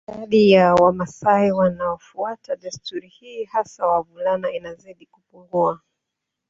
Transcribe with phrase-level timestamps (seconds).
[0.07, 5.79] Idadi ya Wamasai wanaofuata desturi hii hasa wavulana inazidi kupungua